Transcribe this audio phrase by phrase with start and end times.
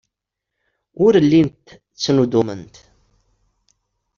[1.05, 2.75] Ur llint ttnuddument.